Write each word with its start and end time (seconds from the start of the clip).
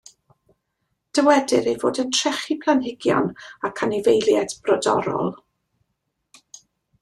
Dywedir 1.17 1.67
ei 1.73 1.77
fod 1.83 1.99
yn 2.05 2.09
trechu 2.19 2.57
planhigion 2.63 3.29
ac 3.69 3.85
anifeiliaid 3.89 4.59
brodorol. 4.65 5.33